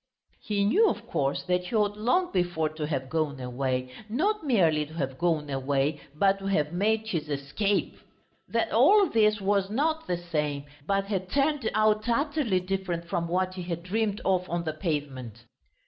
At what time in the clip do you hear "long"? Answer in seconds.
1.95-2.31